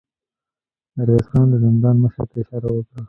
[0.95, 2.99] ميرويس خان د زندان مشر ته اشاره وکړه.